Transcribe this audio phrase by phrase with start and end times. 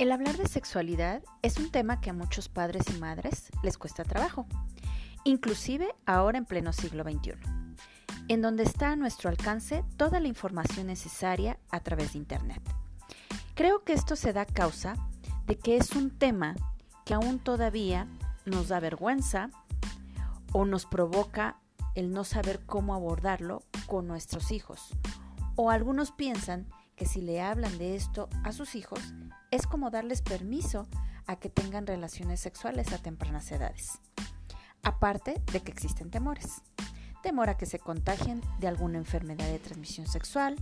[0.00, 4.02] El hablar de sexualidad es un tema que a muchos padres y madres les cuesta
[4.02, 4.44] trabajo,
[5.22, 7.34] inclusive ahora en pleno siglo XXI,
[8.26, 12.60] en donde está a nuestro alcance toda la información necesaria a través de Internet.
[13.54, 14.96] Creo que esto se da a causa
[15.46, 16.56] de que es un tema
[17.04, 18.08] que aún todavía
[18.46, 19.50] nos da vergüenza
[20.52, 21.60] o nos provoca
[21.94, 24.88] el no saber cómo abordarlo con nuestros hijos.
[25.54, 29.00] O algunos piensan que si le hablan de esto a sus hijos,
[29.50, 30.86] es como darles permiso
[31.26, 34.00] a que tengan relaciones sexuales a tempranas edades.
[34.82, 36.62] Aparte de que existen temores.
[37.22, 40.56] Temor a que se contagien de alguna enfermedad de transmisión sexual,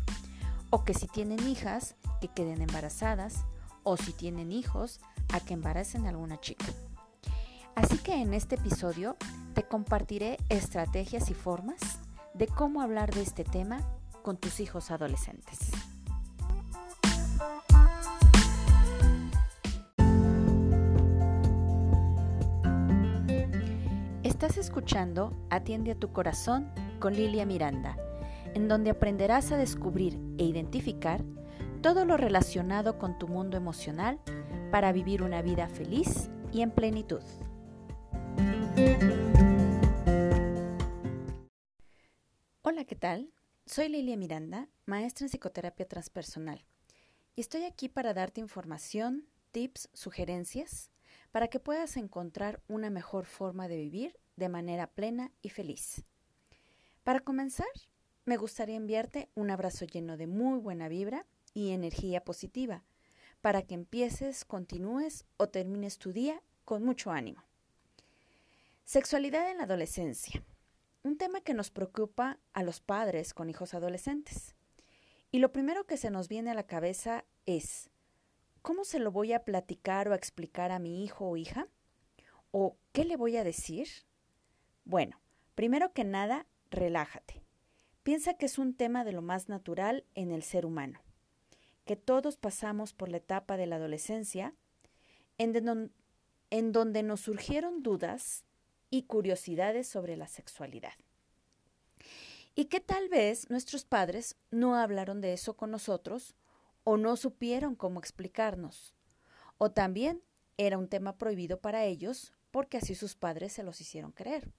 [0.70, 3.44] o que si tienen hijas, que queden embarazadas,
[3.82, 5.00] o si tienen hijos,
[5.32, 6.66] a que embaracen a alguna chica.
[7.74, 9.16] Así que en este episodio
[9.54, 11.80] te compartiré estrategias y formas
[12.34, 13.80] de cómo hablar de este tema
[14.22, 15.72] con tus hijos adolescentes.
[24.42, 27.96] Estás escuchando Atiende a tu corazón con Lilia Miranda,
[28.54, 31.22] en donde aprenderás a descubrir e identificar
[31.80, 34.18] todo lo relacionado con tu mundo emocional
[34.72, 37.22] para vivir una vida feliz y en plenitud.
[42.62, 43.32] Hola, ¿qué tal?
[43.64, 46.66] Soy Lilia Miranda, maestra en psicoterapia transpersonal,
[47.36, 50.90] y estoy aquí para darte información, tips, sugerencias,
[51.30, 56.02] para que puedas encontrar una mejor forma de vivir de manera plena y feliz.
[57.04, 57.68] Para comenzar,
[58.24, 62.82] me gustaría enviarte un abrazo lleno de muy buena vibra y energía positiva,
[63.40, 67.44] para que empieces, continúes o termines tu día con mucho ánimo.
[68.84, 70.42] Sexualidad en la adolescencia.
[71.04, 74.56] Un tema que nos preocupa a los padres con hijos adolescentes.
[75.30, 77.90] Y lo primero que se nos viene a la cabeza es,
[78.60, 81.68] ¿cómo se lo voy a platicar o a explicar a mi hijo o hija?
[82.50, 83.88] ¿O qué le voy a decir?
[84.84, 85.20] Bueno,
[85.54, 87.42] primero que nada, relájate.
[88.02, 91.00] Piensa que es un tema de lo más natural en el ser humano,
[91.84, 94.54] que todos pasamos por la etapa de la adolescencia,
[95.38, 98.44] en, donde nos surgieron dudas
[98.90, 100.94] y curiosidades sobre la sexualidad.
[102.54, 106.34] Y que tal vez nuestros padres no hablaron de eso con nosotros
[106.84, 108.94] o no supieron cómo explicarnos.
[109.58, 110.22] O también
[110.58, 114.52] era un tema prohibido para ellos porque así sus padres se los hicieron creer.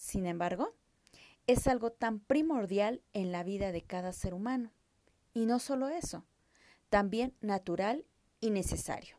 [0.00, 0.74] Sin embargo,
[1.46, 4.72] es algo tan primordial en la vida de cada ser humano.
[5.34, 6.24] Y no solo eso,
[6.88, 8.06] también natural
[8.40, 9.18] y necesario.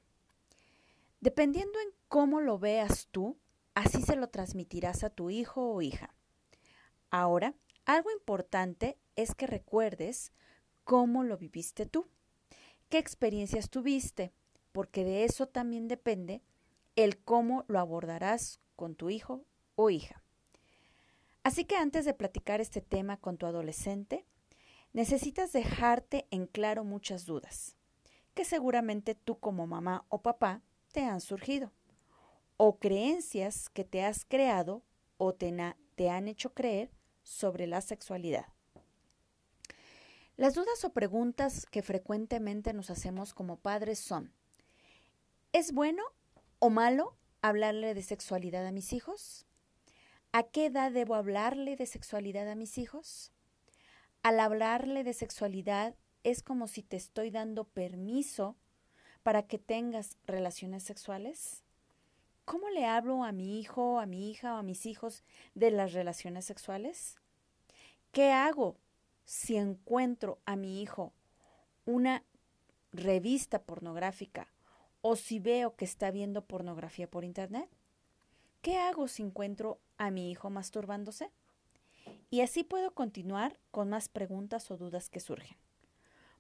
[1.20, 3.38] Dependiendo en cómo lo veas tú,
[3.76, 6.16] así se lo transmitirás a tu hijo o hija.
[7.12, 7.54] Ahora,
[7.86, 10.34] algo importante es que recuerdes
[10.84, 12.08] cómo lo viviste tú,
[12.90, 14.34] qué experiencias tuviste,
[14.72, 16.42] porque de eso también depende
[16.96, 20.21] el cómo lo abordarás con tu hijo o hija.
[21.44, 24.26] Así que antes de platicar este tema con tu adolescente,
[24.94, 27.76] necesitas dejarte en claro muchas dudas,
[28.34, 31.72] que seguramente tú como mamá o papá te han surgido,
[32.58, 34.84] o creencias que te has creado
[35.18, 35.54] o te,
[35.96, 36.92] te han hecho creer
[37.24, 38.46] sobre la sexualidad.
[40.38, 44.34] Las dudas o preguntas que frecuentemente nos hacemos como padres son,
[45.54, 46.04] ¿es bueno
[46.60, 49.46] o malo hablarle de sexualidad a mis hijos?
[50.34, 53.34] ¿A qué edad debo hablarle de sexualidad a mis hijos?
[54.24, 55.94] Al hablarle de sexualidad
[56.24, 58.56] es como si te estoy dando permiso
[59.24, 61.66] para que tengas relaciones sexuales.
[62.46, 65.22] ¿Cómo le hablo a mi hijo, a mi hija o a mis hijos
[65.54, 67.18] de las relaciones sexuales?
[68.14, 68.78] ¿Qué hago
[69.26, 71.12] si encuentro a mi hijo
[71.84, 72.24] una
[72.94, 74.48] revista pornográfica
[75.02, 77.70] o si veo que está viendo pornografía por internet?
[78.62, 81.30] ¿Qué hago si encuentro a mi hijo masturbándose?
[82.32, 85.58] Y así puedo continuar con más preguntas o dudas que surgen.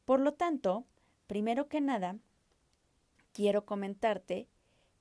[0.03, 0.86] Por lo tanto,
[1.27, 2.18] primero que nada,
[3.33, 4.47] quiero comentarte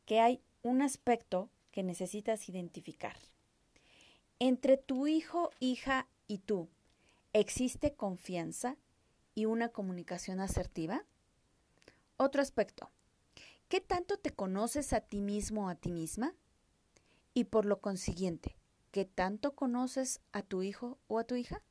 [0.04, 3.16] que hay un aspecto que necesitas identificar.
[4.38, 6.68] Entre tu hijo, hija y tú,
[7.32, 8.76] ¿existe confianza
[9.34, 11.06] y una comunicación asertiva?
[12.18, 12.90] Otro aspecto,
[13.68, 16.34] ¿qué tanto te conoces a ti mismo o a ti misma?
[17.34, 18.56] Y por lo consiguiente,
[18.90, 21.62] ¿qué tanto conoces a tu hijo o a tu hija?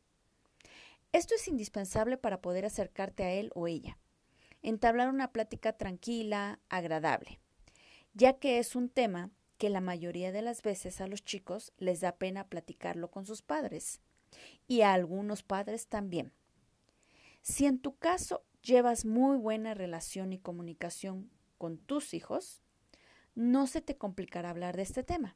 [1.12, 3.98] Esto es indispensable para poder acercarte a él o ella,
[4.62, 7.40] entablar una plática tranquila, agradable,
[8.14, 12.00] ya que es un tema que la mayoría de las veces a los chicos les
[12.00, 14.02] da pena platicarlo con sus padres
[14.68, 16.34] y a algunos padres también.
[17.42, 22.62] Si en tu caso llevas muy buena relación y comunicación con tus hijos,
[23.36, 25.36] no se te complicará hablar de este tema.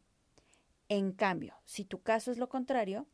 [0.96, 3.08] En cambio, si tu caso es lo contrario,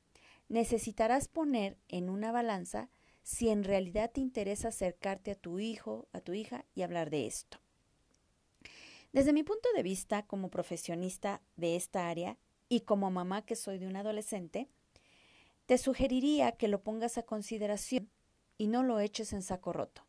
[0.50, 2.90] necesitarás poner en una balanza
[3.24, 7.26] si en realidad te interesa acercarte a tu hijo, a tu hija y hablar de
[7.26, 7.62] esto.
[9.14, 12.38] Desde mi punto de vista como profesionista de esta área
[12.68, 14.68] y como mamá que soy de un adolescente,
[15.66, 18.10] te sugeriría que lo pongas a consideración
[18.58, 20.06] y no lo eches en saco roto,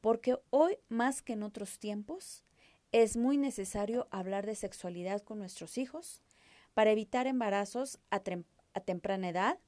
[0.00, 2.42] porque hoy más que en otros tiempos
[2.90, 6.22] es muy necesario hablar de sexualidad con nuestros hijos
[6.76, 9.58] para evitar embarazos a, temprana edad,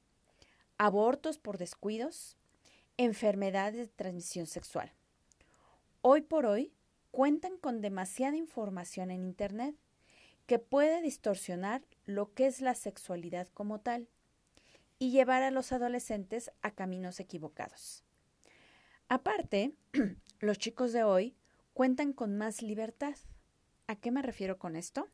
[0.77, 2.37] abortos por descuidos,
[2.97, 4.93] enfermedades de transmisión sexual.
[6.03, 6.71] Hoy por hoy
[7.09, 9.75] cuentan con demasiada información en Internet
[10.45, 14.07] que puede distorsionar lo que es la sexualidad como tal
[14.99, 18.03] y llevar a los adolescentes a caminos equivocados.
[19.07, 19.73] Aparte,
[20.41, 21.35] los chicos de hoy
[21.73, 23.15] cuentan con más libertad.
[23.87, 25.09] ¿A qué me refiero con esto?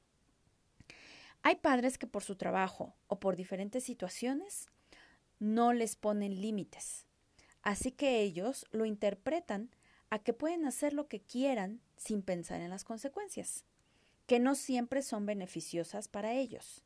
[1.46, 4.68] Hay padres que por su trabajo o por diferentes situaciones
[5.40, 7.06] no les ponen límites
[7.66, 9.72] Así que ellos lo interpretan
[10.12, 13.66] a que pueden hacer lo que quieran sin pensar en las consecuencias,
[14.28, 16.84] que no siempre son beneficiosas para ellos.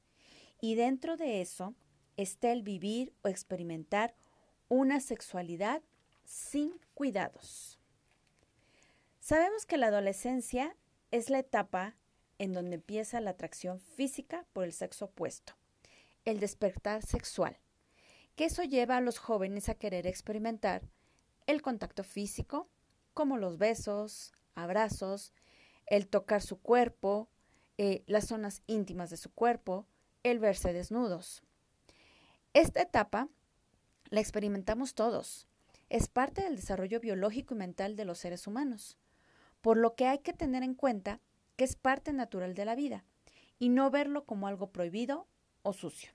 [0.61, 1.75] Y dentro de eso
[2.15, 4.15] está el vivir o experimentar
[4.69, 5.81] una sexualidad
[6.23, 7.77] sin cuidados.
[9.19, 10.77] Sabemos que la adolescencia
[11.11, 11.97] es la etapa
[12.39, 15.53] en donde empieza la atracción física por el sexo opuesto,
[16.25, 17.59] el despertar sexual
[18.39, 20.83] que eso lleva a los jóvenes a querer experimentar
[21.45, 22.69] el contacto físico,
[23.13, 25.33] como los besos, abrazos,
[25.87, 27.27] el tocar su cuerpo,
[27.77, 29.87] eh, las zonas íntimas de su cuerpo,
[30.23, 31.43] el verse desnudos.
[32.53, 33.27] Esta etapa
[34.09, 35.49] la experimentamos todos.
[35.89, 38.97] Es parte del desarrollo biológico y mental de los seres humanos,
[39.59, 41.19] por lo que hay que tener en cuenta
[41.59, 43.03] que es parte natural de la vida
[43.57, 45.27] y no verlo como algo prohibido
[45.61, 46.13] o sucio.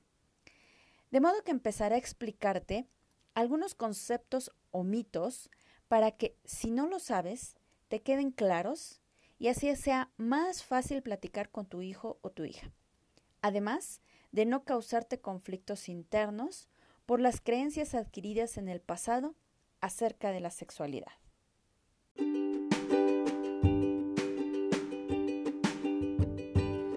[1.10, 2.88] De modo que empezaré a explicarte
[3.34, 5.50] algunos conceptos o mitos
[5.86, 7.58] para que, si no lo sabes,
[7.88, 9.02] te queden claros
[9.38, 12.72] y así sea más fácil platicar con tu hijo o tu hija.
[13.42, 14.00] Además
[14.32, 16.70] de no causarte conflictos internos
[17.04, 19.34] por las creencias adquiridas en el pasado
[19.82, 21.12] acerca de la sexualidad.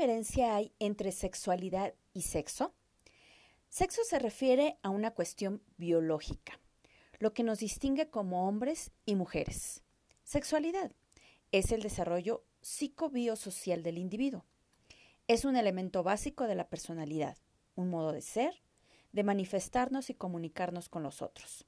[0.00, 2.72] Diferencia hay entre sexualidad y sexo?
[3.68, 6.58] Sexo se refiere a una cuestión biológica,
[7.18, 9.82] lo que nos distingue como hombres y mujeres.
[10.22, 10.92] Sexualidad
[11.52, 14.46] es el desarrollo psicobiosocial del individuo.
[15.28, 17.36] Es un elemento básico de la personalidad,
[17.74, 18.62] un modo de ser,
[19.12, 21.66] de manifestarnos y comunicarnos con los otros,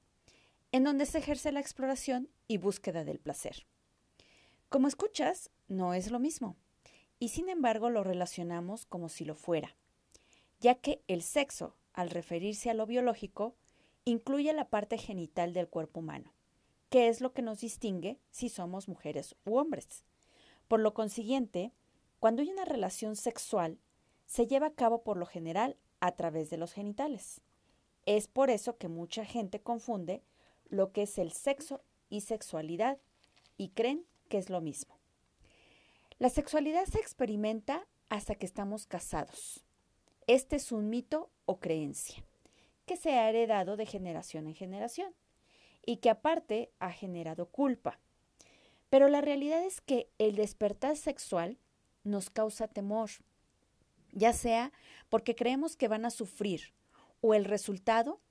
[0.71, 3.67] en donde se ejerce la exploración y búsqueda del placer.
[4.69, 6.57] Como escuchas, no es lo mismo
[7.19, 9.75] y sin embargo lo relacionamos como si lo fuera,
[10.59, 13.55] ya que el sexo, al referirse a lo biológico,
[14.05, 16.33] incluye la parte genital del cuerpo humano,
[16.89, 20.03] que es lo que nos distingue si somos mujeres u hombres.
[20.67, 21.71] Por lo consiguiente,
[22.19, 23.79] cuando hay una relación sexual,
[24.25, 27.41] se lleva a cabo por lo general a través de los genitales.
[28.05, 30.23] Es por eso que mucha gente confunde
[30.69, 32.97] lo que es el sexo y sexualidad
[33.57, 34.92] y creen que es lo mismo.
[36.23, 39.65] La sexualidad se experimenta hasta que estamos casados.
[40.25, 42.23] Este es un mito o creencia
[42.85, 45.13] que se ha heredado de generación en generación
[45.85, 47.99] y que aparte ha generado culpa.
[48.89, 51.57] Pero la realidad es que el despertar sexual
[52.05, 53.09] nos causa temor,
[54.13, 54.71] ya sea
[55.09, 56.73] porque creemos que van a sufrir
[57.19, 58.21] o el resultado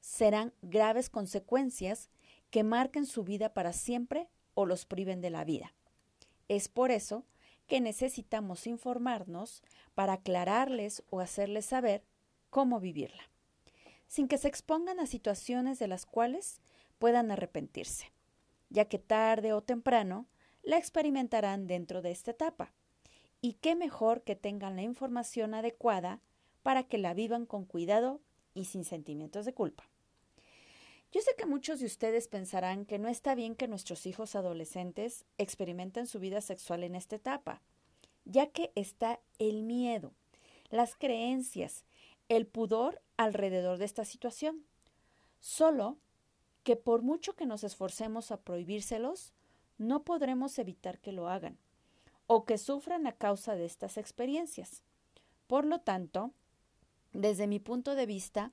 [0.00, 2.08] serán graves consecuencias
[2.48, 5.74] que marquen su vida para siempre o los priven de la vida.
[6.48, 7.26] Es por eso
[7.66, 9.62] que necesitamos informarnos
[9.94, 12.04] para aclararles o hacerles saber
[12.50, 13.22] cómo vivirla,
[14.06, 16.60] sin que se expongan a situaciones de las cuales
[16.98, 18.12] puedan arrepentirse,
[18.70, 20.26] ya que tarde o temprano
[20.62, 22.72] la experimentarán dentro de esta etapa.
[23.40, 26.20] Y qué mejor que tengan la información adecuada
[26.62, 28.20] para que la vivan con cuidado
[28.54, 29.84] y sin sentimientos de culpa.
[31.14, 35.24] Yo sé que muchos de ustedes pensarán que no está bien que nuestros hijos adolescentes
[35.38, 37.62] experimenten su vida sexual en esta etapa,
[38.24, 40.10] ya que está el miedo,
[40.70, 41.84] las creencias,
[42.28, 44.64] el pudor alrededor de esta situación.
[45.38, 45.98] Solo
[46.64, 49.32] que por mucho que nos esforcemos a prohibírselos,
[49.78, 51.56] no podremos evitar que lo hagan
[52.26, 54.82] o que sufran a causa de estas experiencias.
[55.46, 56.32] Por lo tanto,
[57.12, 58.50] desde mi punto de vista,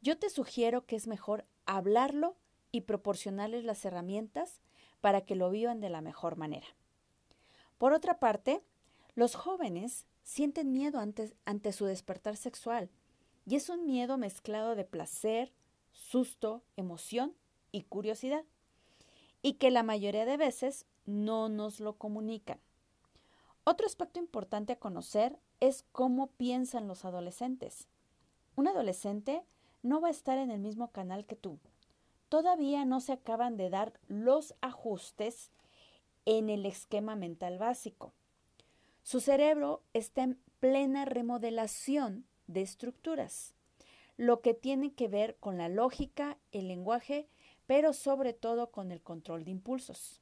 [0.00, 1.44] yo te sugiero que es mejor
[1.76, 2.36] hablarlo
[2.72, 4.60] y proporcionarles las herramientas
[5.00, 6.66] para que lo vivan de la mejor manera.
[7.78, 8.62] Por otra parte,
[9.14, 12.90] los jóvenes sienten miedo ante, ante su despertar sexual
[13.46, 15.52] y es un miedo mezclado de placer,
[15.92, 17.34] susto, emoción
[17.72, 18.44] y curiosidad,
[19.42, 22.60] y que la mayoría de veces no nos lo comunican.
[23.64, 27.88] Otro aspecto importante a conocer es cómo piensan los adolescentes.
[28.56, 29.42] Un adolescente
[29.82, 31.58] no va a estar en el mismo canal que tú.
[32.28, 35.50] Todavía no se acaban de dar los ajustes
[36.24, 38.12] en el esquema mental básico.
[39.02, 43.54] Su cerebro está en plena remodelación de estructuras,
[44.16, 47.26] lo que tiene que ver con la lógica, el lenguaje,
[47.66, 50.20] pero sobre todo con el control de impulsos.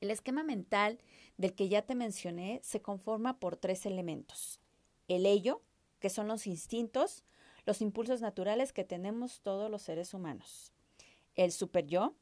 [0.00, 1.00] El esquema mental
[1.36, 4.60] del que ya te mencioné se conforma por tres elementos.
[5.08, 5.62] El ello,
[5.98, 7.24] que son los instintos,
[7.66, 10.72] los impulsos naturales que tenemos todos los seres humanos.
[11.34, 12.14] El super yo,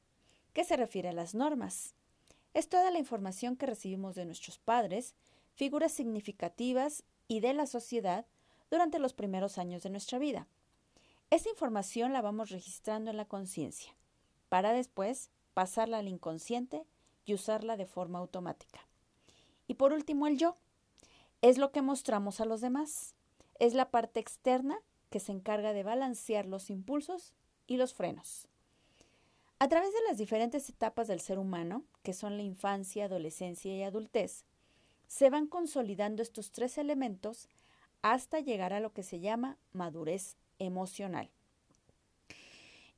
[0.53, 1.95] que se refiere a las normas.
[2.55, 5.15] Es toda la información que recibimos de nuestros padres,
[5.55, 8.27] figuras significativas y de la sociedad
[8.71, 10.47] durante los primeros años de nuestra vida.
[11.31, 13.95] Esa información la vamos registrando en la conciencia,
[14.49, 16.85] para después pasarla al inconsciente
[17.25, 18.81] y usarla de forma automática.
[19.67, 20.57] Y por último, el yo.
[21.41, 23.15] Es lo que mostramos a los demás.
[23.59, 24.79] Es la parte externa
[25.13, 27.35] que se encarga de balancear los impulsos
[27.69, 28.49] y los frenos.
[29.61, 33.85] A través de las diferentes etapas del ser humano, que son la infancia, adolescencia y
[33.85, 34.45] adultez,
[35.07, 37.49] se van consolidando estos tres elementos
[38.01, 41.31] hasta llegar a lo que se llama madurez emocional.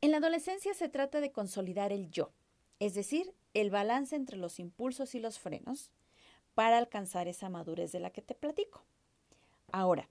[0.01, 2.31] En la adolescencia se trata de consolidar el yo,
[2.79, 5.91] es decir, el balance entre los impulsos y los frenos
[6.55, 8.85] para alcanzar esa madurez de la que te platico.
[9.73, 10.09] Ahora,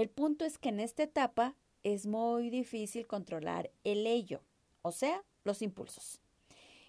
[0.00, 4.42] el punto es que en esta etapa es muy difícil controlar el ello,
[4.82, 6.20] o sea, los impulsos,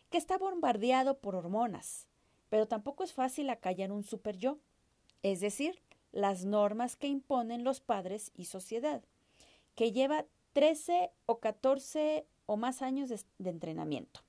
[0.09, 2.07] que está bombardeado por hormonas,
[2.49, 4.57] pero tampoco es fácil acallar un super yo,
[5.23, 9.03] es decir, las normas que imponen los padres y sociedad,
[9.75, 14.21] que lleva 13 o 14 o más años de, de entrenamiento.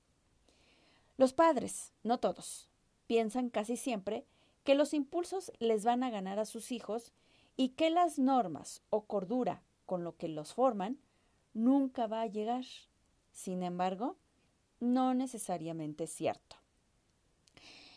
[1.17, 2.69] Los padres, no todos,
[3.07, 4.25] piensan casi siempre
[4.65, 7.13] que los impulsos les van a ganar a sus hijos
[7.57, 10.99] y que las normas o cordura con lo que los forman
[11.53, 12.65] nunca va a llegar.
[13.33, 14.17] Sin embargo,
[14.81, 16.57] no necesariamente es cierto.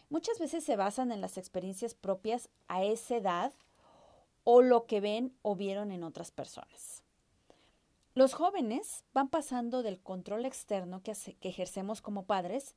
[0.09, 3.53] Muchas veces se basan en las experiencias propias a esa edad
[4.43, 7.03] o lo que ven o vieron en otras personas.
[8.13, 12.75] Los jóvenes van pasando del control externo que, que ejercemos como padres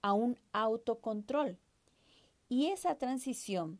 [0.00, 1.58] a un autocontrol.
[2.48, 3.78] Y esa transición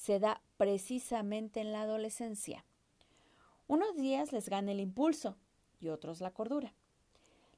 [0.00, 2.64] se da precisamente en la adolescencia.
[3.66, 5.36] Unos días les gana el impulso
[5.78, 6.72] y otros la cordura.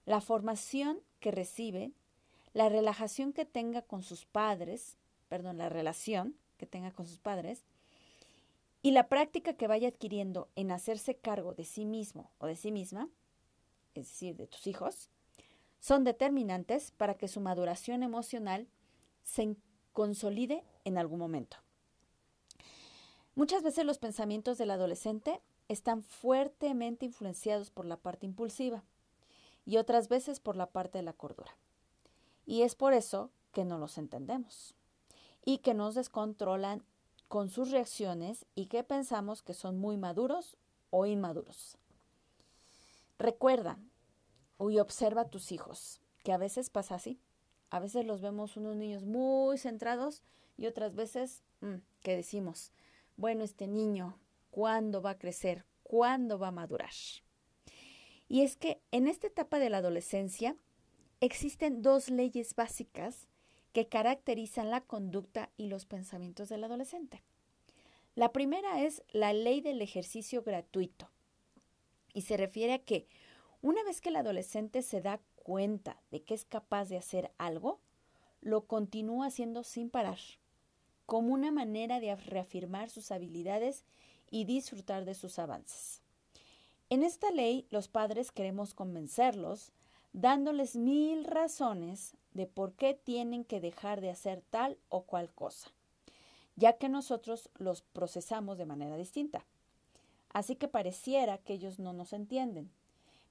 [0.06, 1.94] La formación que reciben,
[2.52, 4.96] la relajación que tenga con sus padres,
[5.28, 7.62] perdón, la relación que tenga con sus padres,
[8.82, 12.72] y la práctica que vaya adquiriendo en hacerse cargo de sí mismo o de sí
[12.72, 13.08] misma,
[13.94, 15.10] es decir, de tus hijos,
[15.78, 18.66] son determinantes para que su maduración emocional
[19.22, 19.54] se
[19.92, 21.58] consolide en algún momento.
[23.34, 28.82] Muchas veces los pensamientos del adolescente están fuertemente influenciados por la parte impulsiva
[29.64, 31.56] y otras veces por la parte de la cordura.
[32.44, 34.74] Y es por eso que no los entendemos
[35.44, 36.82] y que nos descontrolan
[37.28, 40.58] con sus reacciones y que pensamos que son muy maduros
[40.90, 41.78] o inmaduros.
[43.18, 43.78] Recuerda
[44.58, 47.18] y observa a tus hijos, que a veces pasa así.
[47.70, 50.22] A veces los vemos unos niños muy centrados
[50.58, 52.70] y otras veces mm, que decimos,
[53.22, 54.18] bueno, este niño,
[54.50, 55.64] ¿cuándo va a crecer?
[55.84, 56.90] ¿Cuándo va a madurar?
[58.26, 60.56] Y es que en esta etapa de la adolescencia
[61.20, 63.28] existen dos leyes básicas
[63.72, 67.22] que caracterizan la conducta y los pensamientos del adolescente.
[68.16, 71.08] La primera es la ley del ejercicio gratuito
[72.12, 73.06] y se refiere a que
[73.60, 77.78] una vez que el adolescente se da cuenta de que es capaz de hacer algo,
[78.40, 80.18] lo continúa haciendo sin parar
[81.12, 83.84] como una manera de reafirmar sus habilidades
[84.30, 86.00] y disfrutar de sus avances.
[86.88, 89.72] En esta ley, los padres queremos convencerlos
[90.14, 95.70] dándoles mil razones de por qué tienen que dejar de hacer tal o cual cosa,
[96.56, 99.44] ya que nosotros los procesamos de manera distinta.
[100.30, 102.70] Así que pareciera que ellos no nos entienden.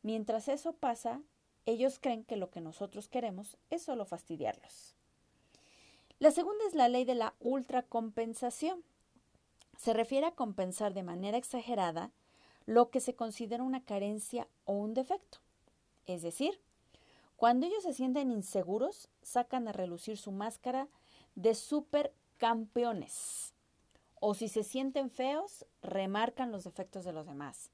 [0.03, 1.19] Mientras eso pasa,
[1.65, 4.93] ellos creen que lo que nosotros queremos es solo fastidiarlos.
[6.21, 8.83] La segunda es la ley de la ultracompensación.
[9.79, 12.11] Se refiere a compensar de manera exagerada
[12.67, 15.39] lo que se considera una carencia o un defecto.
[16.05, 16.61] Es decir,
[17.37, 20.89] cuando ellos se sienten inseguros, sacan a relucir su máscara
[21.33, 23.55] de supercampeones.
[24.19, 27.71] O si se sienten feos, remarcan los defectos de los demás.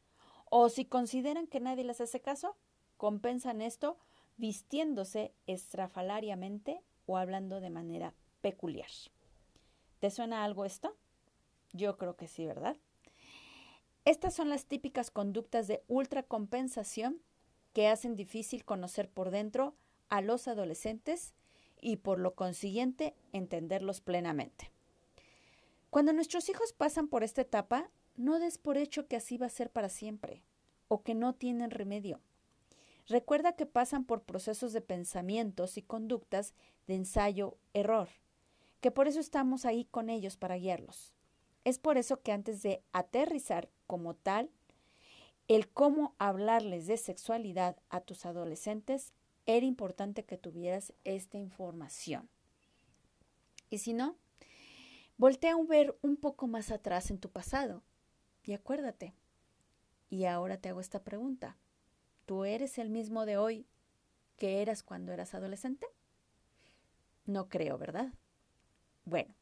[0.49, 2.55] O si consideran que nadie les hace caso,
[2.95, 3.97] compensan esto
[4.37, 8.13] vistiéndose estrafalariamente o hablando de manera
[8.47, 8.87] peculiar.
[9.99, 10.95] ¿Te suena algo esto?
[11.73, 12.77] Yo creo que sí, ¿verdad?
[14.05, 17.21] Estas son las típicas conductas de ultracompensación
[17.73, 19.75] que hacen difícil conocer por dentro
[20.07, 21.33] a los adolescentes
[21.81, 24.71] y por lo consiguiente entenderlos plenamente.
[25.89, 29.49] Cuando nuestros hijos pasan por esta etapa, no des por hecho que así va a
[29.49, 30.41] ser para siempre
[30.87, 32.21] o que no tienen remedio.
[33.07, 36.53] Recuerda que pasan por procesos de pensamientos y conductas
[36.87, 38.07] de ensayo-error,
[38.81, 41.13] que por eso estamos ahí con ellos para guiarlos.
[41.63, 44.49] Es por eso que antes de aterrizar como tal,
[45.47, 49.13] el cómo hablarles de sexualidad a tus adolescentes,
[49.45, 52.29] era importante que tuvieras esta información.
[53.69, 54.17] Y si no,
[55.17, 57.83] voltea a ver un poco más atrás en tu pasado
[58.43, 59.13] y acuérdate.
[60.09, 61.57] Y ahora te hago esta pregunta.
[62.25, 63.65] ¿Tú eres el mismo de hoy
[64.37, 65.87] que eras cuando eras adolescente?
[67.25, 68.13] No creo, ¿verdad?
[69.07, 69.33] Bueno,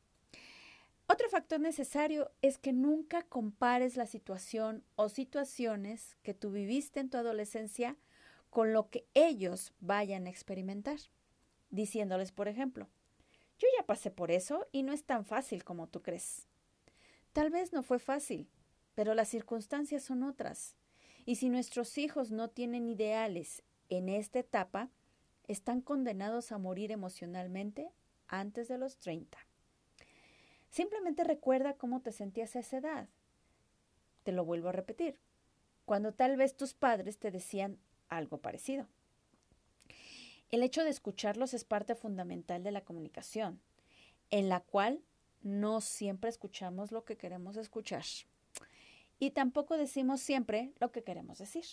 [1.07, 7.09] otro factor necesario es que nunca compares la situación o situaciones que tú viviste en
[7.09, 7.97] tu adolescencia
[8.51, 10.99] con lo que ellos vayan a experimentar,
[11.71, 12.89] diciéndoles, por ejemplo,
[13.57, 16.47] yo ya pasé por eso y no es tan fácil como tú crees.
[17.33, 18.47] Tal vez no fue fácil,
[18.93, 20.75] pero las circunstancias son otras.
[21.25, 24.91] Y si nuestros hijos no tienen ideales en esta etapa,
[25.47, 27.89] están condenados a morir emocionalmente
[28.27, 29.39] antes de los 30.
[30.75, 33.07] Simplemente recuerda cómo te sentías a esa edad.
[34.23, 35.17] Te lo vuelvo a repetir,
[35.85, 38.85] cuando tal vez tus padres te decían algo parecido.
[40.51, 43.61] El hecho de escucharlos es parte fundamental de la comunicación,
[44.31, 44.99] en la cual
[45.43, 48.03] no siempre escuchamos lo que queremos escuchar
[49.17, 51.63] y tampoco decimos siempre lo que queremos decir.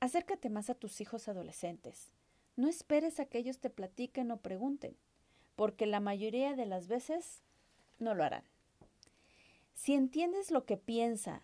[0.00, 2.14] Acércate más a tus hijos adolescentes.
[2.56, 4.96] No esperes a que ellos te platiquen o pregunten,
[5.56, 7.42] porque la mayoría de las veces
[7.98, 8.44] no lo harán.
[9.74, 11.42] Si entiendes lo que piensa,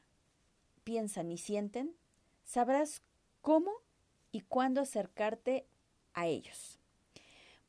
[0.85, 1.97] piensan y sienten,
[2.45, 3.03] sabrás
[3.41, 3.73] cómo
[4.33, 5.67] y cuándo acercarte
[6.15, 6.79] a ellos.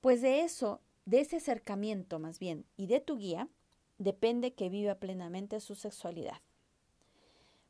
[0.01, 3.49] Pues de eso, de ese acercamiento más bien y de tu guía,
[3.97, 6.41] depende que viva plenamente su sexualidad.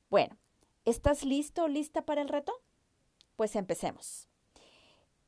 [0.10, 0.38] Bueno,
[0.86, 2.54] ¿estás listo o lista para el reto?
[3.36, 4.28] Pues empecemos.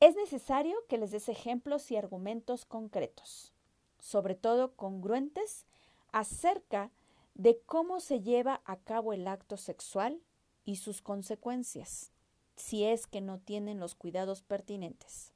[0.00, 3.52] Es necesario que les des ejemplos y argumentos concretos,
[3.98, 5.66] sobre todo congruentes
[6.12, 6.90] acerca
[7.34, 10.20] de cómo se lleva a cabo el acto sexual
[10.64, 12.12] y sus consecuencias,
[12.56, 15.32] si es que no tienen los cuidados pertinentes.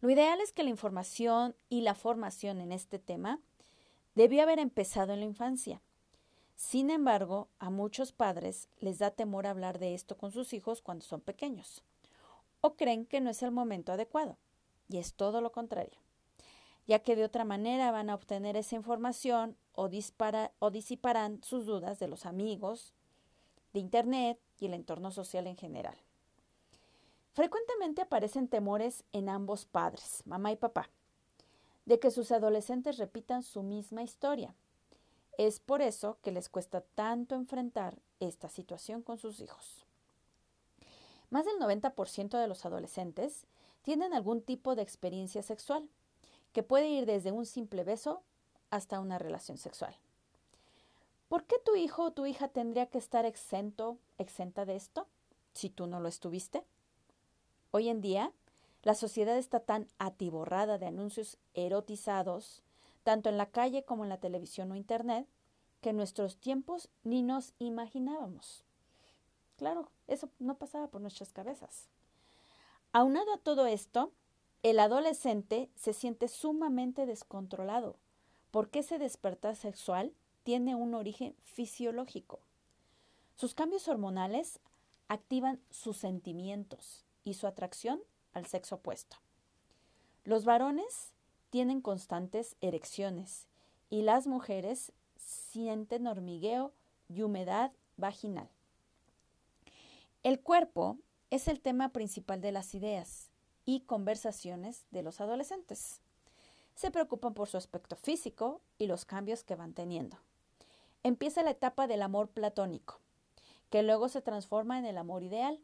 [0.00, 3.40] Lo ideal es que la información y la formación en este tema
[4.14, 5.80] debió haber empezado en la infancia.
[6.56, 11.04] Sin embargo, a muchos padres les da temor hablar de esto con sus hijos cuando
[11.04, 11.82] son pequeños,
[12.60, 14.36] o creen que no es el momento adecuado,
[14.88, 16.07] y es todo lo contrario
[16.88, 19.90] ya que de otra manera van a obtener esa información o,
[20.58, 22.94] o disiparán sus dudas de los amigos,
[23.74, 25.96] de Internet y el entorno social en general.
[27.34, 30.88] Frecuentemente aparecen temores en ambos padres, mamá y papá,
[31.84, 34.54] de que sus adolescentes repitan su misma historia.
[35.36, 39.84] Es por eso que les cuesta tanto enfrentar esta situación con sus hijos.
[41.28, 43.46] Más del 90% de los adolescentes
[43.82, 45.88] tienen algún tipo de experiencia sexual
[46.52, 48.22] que puede ir desde un simple beso
[48.70, 49.94] hasta una relación sexual.
[51.28, 55.06] ¿Por qué tu hijo o tu hija tendría que estar exento, exenta de esto,
[55.52, 56.64] si tú no lo estuviste?
[57.70, 58.32] Hoy en día,
[58.82, 62.62] la sociedad está tan atiborrada de anuncios erotizados,
[63.02, 65.26] tanto en la calle como en la televisión o internet,
[65.82, 68.64] que en nuestros tiempos ni nos imaginábamos.
[69.56, 71.88] Claro, eso no pasaba por nuestras cabezas.
[72.92, 74.12] Aunado a todo esto,
[74.62, 77.96] el adolescente se siente sumamente descontrolado
[78.50, 82.40] porque ese despertar sexual tiene un origen fisiológico.
[83.36, 84.58] Sus cambios hormonales
[85.06, 88.00] activan sus sentimientos y su atracción
[88.32, 89.16] al sexo opuesto.
[90.24, 91.12] Los varones
[91.50, 93.46] tienen constantes erecciones
[93.90, 96.72] y las mujeres sienten hormigueo
[97.08, 98.48] y humedad vaginal.
[100.22, 100.98] El cuerpo
[101.30, 103.27] es el tema principal de las ideas
[103.68, 106.00] y conversaciones de los adolescentes.
[106.74, 110.16] Se preocupan por su aspecto físico y los cambios que van teniendo.
[111.02, 112.98] Empieza la etapa del amor platónico,
[113.68, 115.60] que luego se transforma en el amor ideal,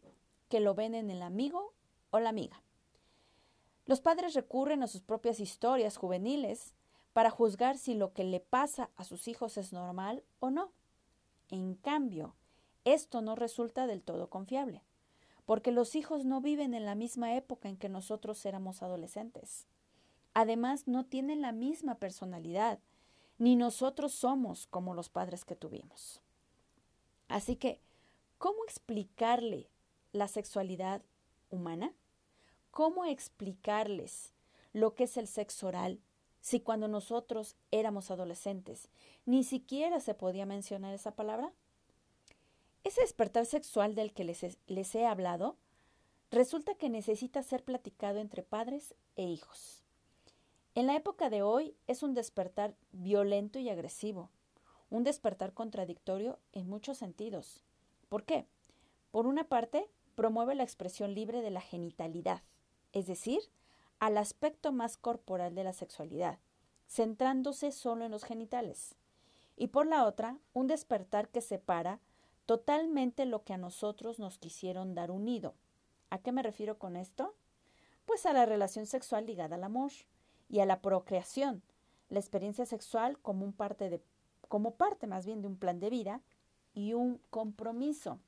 [0.50, 1.72] que lo ven en el amigo
[2.10, 2.60] o la amiga.
[3.86, 6.74] Los padres recurren a sus propias historias juveniles
[7.14, 10.72] para juzgar si lo que le pasa a sus hijos es normal o no.
[11.48, 12.34] En cambio,
[12.84, 14.82] esto no resulta del todo confiable,
[15.46, 19.66] porque los hijos no viven en la misma época en que nosotros éramos adolescentes.
[20.32, 22.78] Además, no tienen la misma personalidad,
[23.38, 26.20] ni nosotros somos como los padres que tuvimos.
[27.28, 27.80] Así que,
[28.38, 29.68] ¿cómo explicarle
[30.12, 31.02] la sexualidad
[31.50, 31.92] humana?
[32.70, 34.32] ¿Cómo explicarles
[34.72, 36.00] lo que es el sexo oral
[36.40, 38.90] si cuando nosotros éramos adolescentes
[39.24, 41.52] ni siquiera se podía mencionar esa palabra?
[42.84, 45.56] Ese despertar sexual del que les, he hablado
[46.30, 49.82] resulta que necesita ser platicado entre padres e hijos.
[50.74, 54.28] En la época de hoy es un despertar violento y agresivo,
[54.90, 57.62] un despertar contradictorio en muchos sentidos.
[58.10, 58.46] ¿Por qué?
[59.10, 62.42] Por una parte, promueve la expresión libre de la genitalidad,
[62.92, 63.40] es decir,
[63.98, 66.38] al aspecto más corporal de la sexualidad,
[66.86, 68.94] centrándose solo en los genitales.
[69.56, 72.00] Y por la otra, un despertar que separa
[72.46, 75.54] totalmente lo que a nosotros nos quisieron dar unido.
[76.10, 77.34] ¿A qué me refiero con esto?
[78.06, 79.92] Pues a la relación sexual ligada al amor
[80.48, 81.62] y a la procreación,
[82.08, 84.02] la experiencia sexual como, parte
[84.76, 86.20] parte más bien de un plan de vida
[86.74, 88.20] y un compromiso.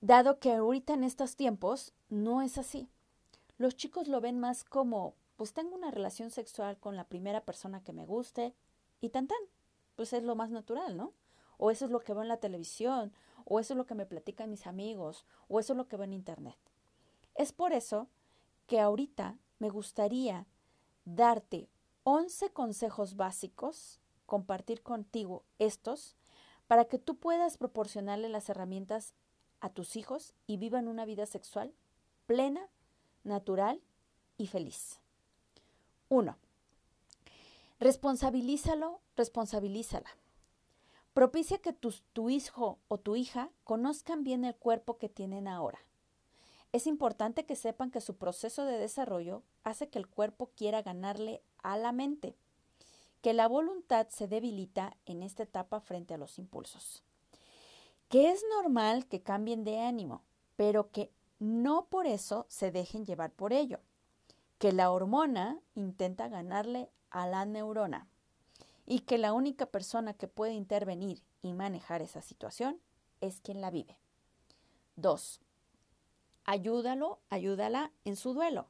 [0.00, 2.88] Dado que ahorita en estos tiempos no es así.
[3.58, 7.82] Los chicos lo ven más como, pues tengo una relación sexual con la primera persona
[7.82, 8.54] que me guste
[9.00, 9.38] y tan tan,
[9.96, 11.12] pues es lo más natural, ¿no?
[11.58, 13.12] O eso es lo que veo en la televisión,
[13.44, 16.04] o eso es lo que me platican mis amigos, o eso es lo que veo
[16.04, 16.56] en internet.
[17.34, 18.08] Es por eso
[18.66, 20.46] que ahorita me gustaría
[21.04, 21.68] darte
[22.04, 26.16] 11 consejos básicos, compartir contigo estos,
[26.66, 29.14] para que tú puedas proporcionarle las herramientas
[29.60, 31.72] a tus hijos y vivan una vida sexual
[32.26, 32.68] plena,
[33.24, 33.80] natural
[34.36, 34.98] y feliz.
[36.08, 36.36] 1.
[37.78, 40.08] Responsabilízalo, responsabilízala.
[41.16, 45.78] Propicia que tu, hijo o tu hija conozcan bien el cuerpo que tienen ahora.
[46.72, 51.40] Es importante que sepan que su proceso de desarrollo hace que el cuerpo quiera ganarle
[51.62, 52.36] a la mente,
[53.22, 57.02] que la voluntad se debilita en esta etapa frente a los impulsos,
[58.10, 60.22] que es normal que cambien de ánimo,
[60.54, 63.80] pero que no por eso se dejen llevar por ello,
[64.58, 68.06] que la hormona intenta ganarle a la neurona
[68.86, 72.80] y que la única persona que puede intervenir y manejar esa situación
[73.20, 73.98] es quien la vive.
[74.96, 75.40] 2.
[76.44, 78.68] Ayúdalo, ayúdala en su duelo.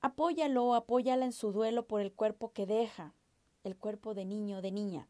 [0.00, 3.14] Apóyalo, apóyala en su duelo por el cuerpo que deja,
[3.62, 5.08] el cuerpo de niño o de niña,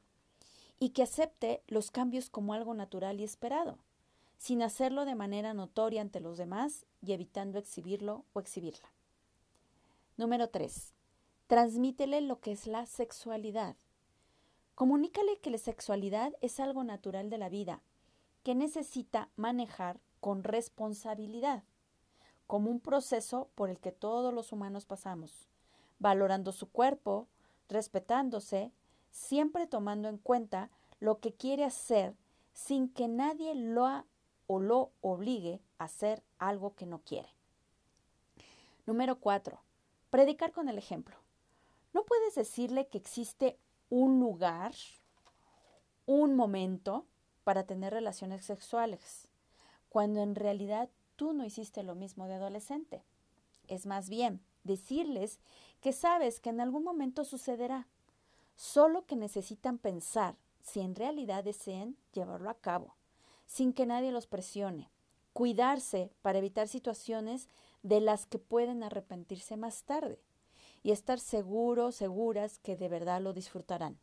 [0.79, 3.79] y que acepte los cambios como algo natural y esperado,
[4.37, 8.93] sin hacerlo de manera notoria ante los demás y evitando exhibirlo o exhibirla.
[10.17, 10.93] Número 3.
[11.47, 13.77] Transmítele lo que es la sexualidad.
[14.75, 17.83] Comunícale que la sexualidad es algo natural de la vida,
[18.43, 21.63] que necesita manejar con responsabilidad,
[22.47, 25.49] como un proceso por el que todos los humanos pasamos,
[25.99, 27.29] valorando su cuerpo,
[27.69, 28.73] respetándose,
[29.11, 32.17] siempre tomando en cuenta lo que quiere hacer
[32.53, 34.05] sin que nadie lo
[34.47, 37.29] o lo obligue a hacer algo que no quiere.
[38.87, 39.61] Número 4.
[40.11, 41.17] Predicar con el ejemplo.
[41.93, 43.59] No puedes decirle que existe
[43.91, 44.75] un lugar,
[46.07, 47.07] un momento
[47.45, 49.29] para tener relaciones sexuales,
[49.89, 53.05] cuando en realidad tú no hiciste lo mismo de adolescente.
[53.69, 55.39] Es más bien decirles
[55.81, 57.87] que sabes que en algún momento sucederá,
[58.57, 62.95] solo que necesitan pensar si en realidad desean llevarlo a cabo,
[63.47, 64.91] sin que nadie los presione,
[65.33, 67.49] cuidarse para evitar situaciones
[67.83, 70.19] de las que pueden arrepentirse más tarde
[70.85, 73.99] y estar seguros, seguras que de verdad lo disfrutarán.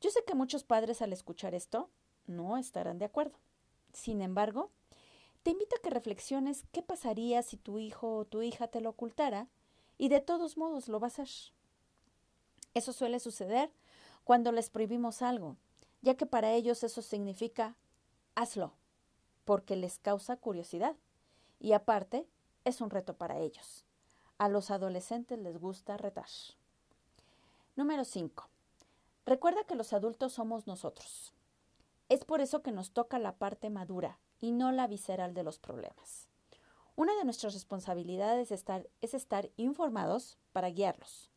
[0.00, 1.90] Yo sé que muchos padres al escuchar esto
[2.26, 3.36] no estarán de acuerdo.
[3.92, 4.70] Sin embargo,
[5.42, 8.90] te invito a que reflexiones qué pasaría si tu hijo o tu hija te lo
[8.90, 9.48] ocultara
[9.98, 11.28] y de todos modos lo va a hacer.
[12.74, 13.70] Eso suele suceder
[14.22, 15.56] cuando les prohibimos algo,
[16.00, 17.76] ya que para ellos eso significa
[18.36, 18.72] hazlo,
[19.44, 20.94] porque les causa curiosidad
[21.58, 22.24] y aparte
[22.64, 23.84] es un reto para ellos.
[24.42, 26.26] A los adolescentes les gusta retar.
[27.76, 28.48] Número 5.
[29.24, 31.32] Recuerda que los adultos somos nosotros.
[32.08, 35.60] Es por eso que nos toca la parte madura y no la visceral de los
[35.60, 36.26] problemas.
[36.96, 41.30] Una de nuestras responsabilidades estar, es estar informados para guiarlos.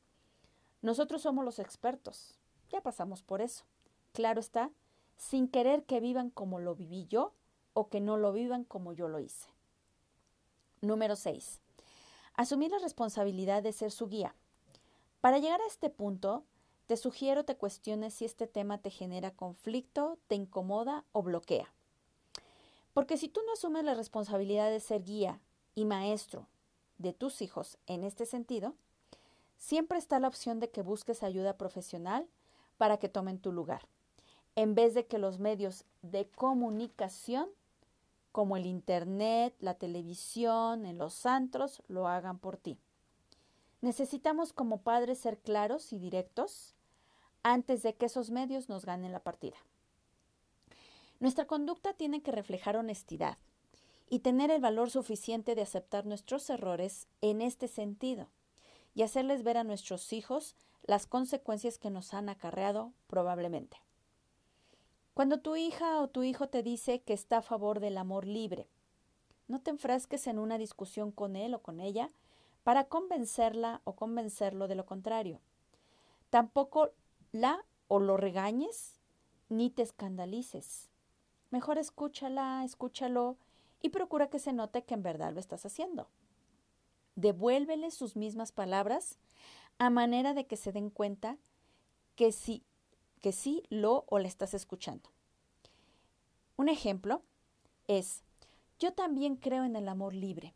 [0.82, 2.40] Nosotros somos los expertos,
[2.72, 3.66] ya pasamos por eso.
[4.14, 4.72] Claro está,
[5.16, 7.36] sin querer que vivan como lo viví yo
[7.76, 9.52] o que no lo vivan como yo lo hice.
[10.82, 11.62] Número 6.
[12.38, 14.36] Asumir la responsabilidad de ser su guía.
[15.22, 16.44] Para llegar a este punto,
[16.86, 21.74] te sugiero te cuestiones si este tema te genera conflicto, te incomoda o bloquea.
[22.94, 25.42] Porque si tú no asumes la responsabilidad de ser guía
[25.74, 26.48] y maestro
[26.98, 28.76] de tus hijos en este sentido,
[29.58, 32.28] siempre está la opción de que busques ayuda profesional
[32.78, 33.88] para que tomen tu lugar,
[34.56, 37.50] en vez de que los medios de comunicación
[38.36, 42.78] como el Internet, la televisión, en los antros, lo hagan por ti.
[43.80, 46.76] Necesitamos como padres ser claros y directos
[47.44, 49.56] antes de que esos medios nos ganen la partida.
[51.22, 53.38] Nuestra conducta tiene que reflejar honestidad
[54.10, 58.28] y tener el valor suficiente de aceptar nuestros errores en este sentido
[58.94, 63.85] y hacerles ver a nuestros hijos las consecuencias que nos han acarreado probablemente.
[65.16, 68.68] Cuando tu hija o tu hijo te dice que está a favor del amor libre,
[69.48, 72.12] no te enfrasques en una discusión con él o con ella
[72.64, 75.40] para convencerla o convencerlo de lo contrario.
[76.30, 76.92] Tampoco
[77.32, 79.00] la o lo regañes
[79.48, 80.90] ni te escandalices.
[81.50, 83.38] Mejor escúchala, escúchalo
[83.82, 86.10] y procura que se note que en verdad lo estás haciendo.
[87.16, 89.18] Devuélvele sus mismas palabras
[89.78, 91.38] a manera de que se den cuenta
[92.18, 92.66] que sí,
[93.22, 95.10] que sí lo o le estás escuchando.
[96.58, 97.22] Un ejemplo
[97.88, 98.24] es,
[98.80, 100.54] yo también creo en el amor libre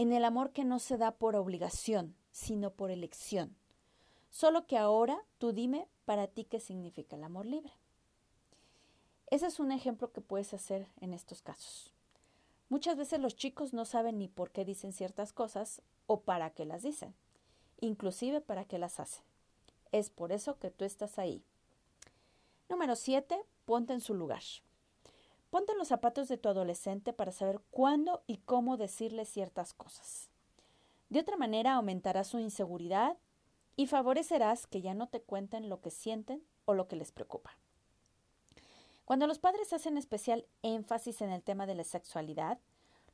[0.00, 3.54] en el amor que no se da por obligación, sino por elección.
[4.30, 7.74] Solo que ahora tú dime para ti qué significa el amor libre.
[9.26, 11.92] Ese es un ejemplo que puedes hacer en estos casos.
[12.70, 16.64] Muchas veces los chicos no saben ni por qué dicen ciertas cosas o para qué
[16.64, 17.14] las dicen,
[17.78, 19.22] inclusive para qué las hacen.
[19.92, 21.44] Es por eso que tú estás ahí.
[22.70, 23.44] Número 7.
[23.64, 24.42] Ponte en su lugar.
[25.50, 30.30] Ponte en los zapatos de tu adolescente para saber cuándo y cómo decirle ciertas cosas.
[31.08, 33.18] De otra manera aumentarás su inseguridad
[33.74, 37.58] y favorecerás que ya no te cuenten lo que sienten o lo que les preocupa.
[39.04, 42.60] Cuando los padres hacen especial énfasis en el tema de la sexualidad,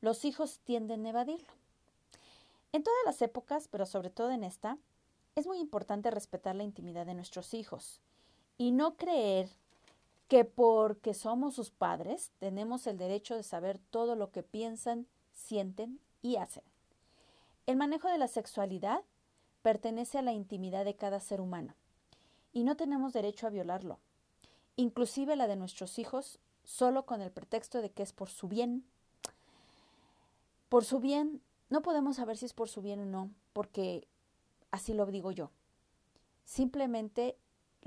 [0.01, 1.51] los hijos tienden a evadirlo.
[2.73, 4.77] En todas las épocas, pero sobre todo en esta,
[5.33, 8.03] es muy importante respetar la intimidad de nuestros hijos
[8.57, 9.49] y no creer
[10.27, 15.99] que porque somos sus padres tenemos el derecho de saber todo lo que piensan, sienten
[16.21, 16.63] y hacen.
[17.65, 19.01] El manejo de la sexualidad
[19.61, 21.75] pertenece a la intimidad de cada ser humano
[22.53, 23.99] y no tenemos derecho a violarlo,
[24.75, 28.83] inclusive la de nuestros hijos, solo con el pretexto de que es por su bien.
[30.69, 34.07] Por su bien, no podemos saber si es por su bien o no, porque
[34.71, 35.51] así lo digo yo.
[36.43, 37.37] Simplemente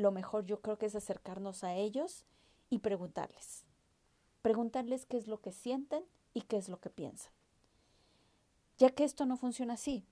[0.01, 2.25] lo mejor yo creo que es acercarnos a ellos
[2.69, 3.65] y preguntarles.
[4.43, 7.33] Preguntarles qué es lo que sienten y qué es lo que piensan.
[8.79, 10.05] Ya que esto no funciona así,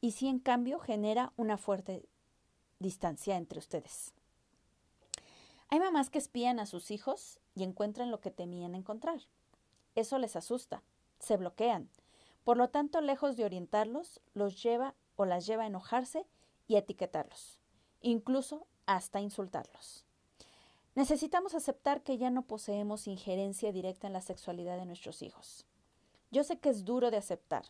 [0.00, 2.04] y sí en cambio genera una fuerte
[2.80, 4.12] distancia entre ustedes.
[5.68, 9.20] Hay mamás que espían a sus hijos y encuentran lo que temían encontrar.
[9.94, 10.82] Eso les asusta,
[11.18, 11.88] se bloquean.
[12.44, 16.26] Por lo tanto, lejos de orientarlos, los lleva o las lleva a enojarse
[16.66, 17.60] y a etiquetarlos,
[18.00, 20.04] incluso hasta insultarlos.
[20.94, 25.64] Necesitamos aceptar que ya no poseemos injerencia directa en la sexualidad de nuestros hijos.
[26.30, 27.64] Yo sé que es duro de aceptar,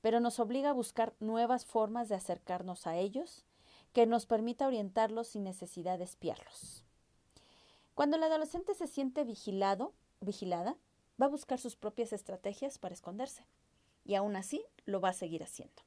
[0.00, 3.44] pero nos obliga a buscar nuevas formas de acercarnos a ellos
[3.92, 6.84] que nos permita orientarlos sin necesidad de espiarlos.
[7.94, 10.76] Cuando el adolescente se siente vigilado, vigilada,
[11.20, 13.46] va a buscar sus propias estrategias para esconderse
[14.04, 15.82] y aún así lo va a seguir haciendo.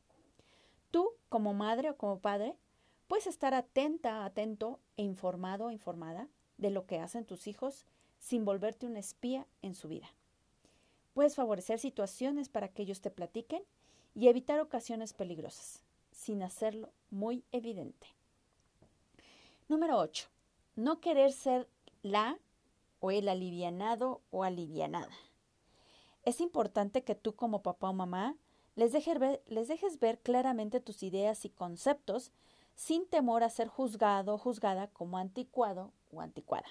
[0.91, 2.55] Tú, como madre o como padre,
[3.09, 7.85] puedes estar atenta, atento e informado informada de lo que hacen tus hijos
[8.19, 10.07] sin volverte un espía en su vida.
[11.15, 13.63] Puedes favorecer situaciones para que ellos te platiquen
[14.13, 18.07] y evitar ocasiones peligrosas, sin hacerlo muy evidente.
[19.67, 20.27] Número 8.
[20.75, 21.67] No querer ser
[22.03, 22.37] la
[22.99, 25.17] o el alivianado o alivianada.
[26.23, 28.35] Es importante que tú como papá o mamá
[28.75, 32.31] les, ver, les dejes ver claramente tus ideas y conceptos
[32.79, 36.69] sin temor a ser juzgado o juzgada como anticuado o anticuada.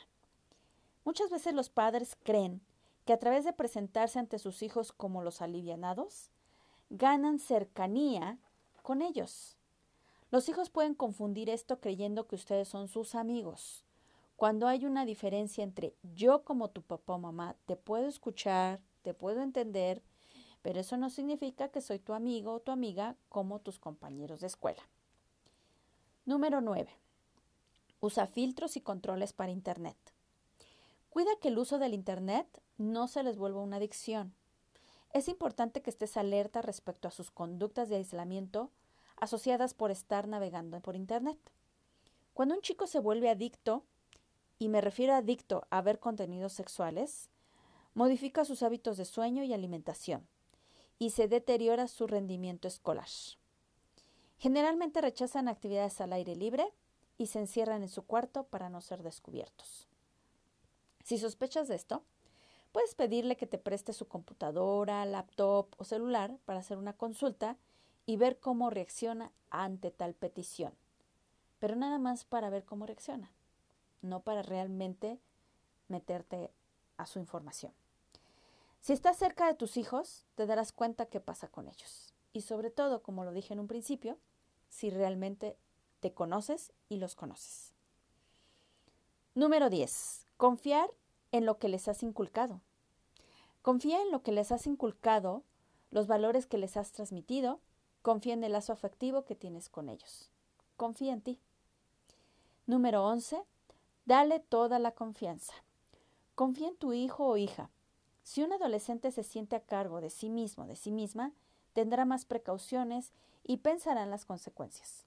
[1.05, 2.62] Muchas veces los padres creen
[3.05, 6.31] que a través de presentarse ante sus hijos como los alivianados,
[6.88, 8.38] ganan cercanía
[8.81, 9.59] con ellos.
[10.31, 13.85] Los hijos pueden confundir esto creyendo que ustedes son sus amigos.
[14.37, 19.12] Cuando hay una diferencia entre yo como tu papá o mamá, te puedo escuchar, te
[19.12, 20.03] puedo entender,
[20.62, 24.47] pero eso no significa que soy tu amigo o tu amiga como tus compañeros de
[24.47, 24.88] escuela.
[26.29, 26.91] Número 9.
[28.01, 29.97] Usa filtros y controles para Internet.
[31.09, 34.35] Cuida que el uso del Internet no se les vuelva una adicción.
[35.14, 38.71] Es importante que estés alerta respecto a sus conductas de aislamiento
[39.17, 41.38] asociadas por estar navegando por Internet.
[42.35, 43.85] Cuando un chico se vuelve adicto,
[44.59, 47.31] y me refiero a adicto a ver contenidos sexuales,
[47.95, 50.29] modifica sus hábitos de sueño y alimentación
[50.99, 53.09] y se deteriora su rendimiento escolar.
[54.38, 56.72] Generalmente rechazan actividades al aire libre
[57.16, 59.88] y se encierran en su cuarto para no ser descubiertos.
[61.03, 62.05] Si sospechas de esto,
[62.70, 67.57] puedes pedirle que te preste su computadora, laptop o celular para hacer una consulta
[68.07, 70.72] y ver cómo reacciona ante tal petición.
[71.59, 73.33] Pero nada más para ver cómo reacciona,
[74.03, 75.18] no para realmente
[75.88, 76.53] meterte
[76.96, 77.72] a su información.
[78.81, 82.14] Si estás cerca de tus hijos, te darás cuenta qué pasa con ellos.
[82.33, 84.18] Y sobre todo, como lo dije en un principio,
[84.68, 85.57] si realmente
[86.00, 87.72] te conoces y los conoces.
[89.35, 90.26] Número 10.
[90.37, 90.90] Confiar
[91.33, 92.61] en lo que les has inculcado.
[93.62, 95.42] Confía en lo que les has inculcado,
[95.90, 97.61] los valores que les has transmitido,
[98.02, 100.31] confía en el lazo afectivo que tienes con ellos.
[100.76, 101.38] Confía en ti.
[102.66, 103.42] Número 11.
[104.07, 105.52] Dale toda la confianza.
[106.35, 107.70] Confía en tu hijo o hija.
[108.22, 111.33] Si un adolescente se siente a cargo de sí mismo, de sí misma,
[111.72, 113.12] tendrá más precauciones
[113.44, 115.05] y pensará en las consecuencias.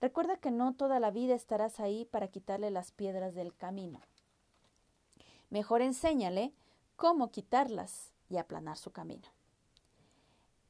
[0.00, 4.00] Recuerda que no toda la vida estarás ahí para quitarle las piedras del camino.
[5.50, 6.52] Mejor enséñale
[6.96, 9.28] cómo quitarlas y aplanar su camino.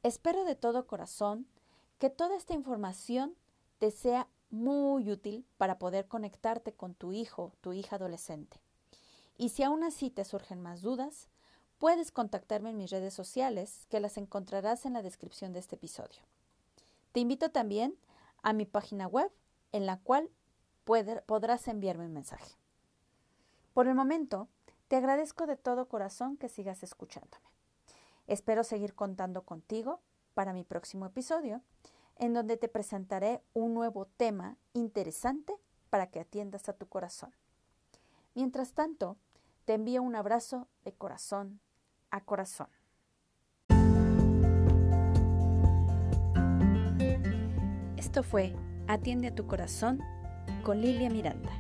[0.03, 1.47] Espero de todo corazón
[1.99, 3.35] que toda esta información
[3.79, 8.61] te sea muy útil para poder conectarte con tu hijo, tu hija adolescente.
[9.37, 11.29] Y si aún así te surgen más dudas,
[11.79, 16.23] Puedes contactarme en mis redes sociales, que las encontrarás en la descripción de este episodio.
[17.19, 17.99] Te invito también
[18.45, 19.33] a mi página web,
[19.73, 20.31] en la cual
[20.85, 22.55] podrás enviarme un mensaje.
[23.75, 24.47] Por el momento,
[24.87, 27.43] te agradezco de todo corazón que sigas escuchándome.
[28.29, 30.01] Espero seguir contando contigo
[30.35, 31.61] para mi próximo episodio,
[32.19, 35.59] en donde te presentaré un nuevo tema interesante
[35.91, 37.33] para que atiendas a tu corazón.
[38.37, 39.17] Mientras tanto,
[39.65, 41.59] te envío un abrazo de corazón
[42.13, 42.69] a corazón.
[48.09, 48.55] Esto fue
[48.87, 50.01] Atiende a tu corazón
[50.65, 51.51] con Lilia Miranda.